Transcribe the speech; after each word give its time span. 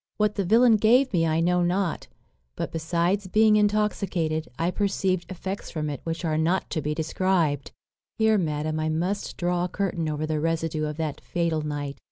What 0.17 0.33
the 0.33 0.43
villain 0.43 0.77
gave 0.77 1.13
me 1.13 1.27
I 1.27 1.41
know 1.41 1.61
not; 1.61 2.07
but, 2.55 2.71
besides 2.71 3.27
being 3.27 3.55
intoxicated, 3.55 4.47
I 4.57 4.71
perceived 4.71 5.29
effects 5.29 5.69
from 5.69 5.91
it 5.91 5.99
which 6.03 6.25
are 6.25 6.39
not 6.39 6.71
to 6.71 6.81
be 6.81 6.95
described. 6.95 7.69
"Here, 8.17 8.39
madam, 8.39 8.79
I 8.79 8.89
must 8.89 9.37
draw 9.37 9.65
a 9.65 9.69
curtain 9.69 10.09
over 10.09 10.25
the 10.25 10.39
residue 10.39 10.85
of 10.85 10.97
that 10.97 11.21
fatal 11.21 11.61
night. 11.61 11.99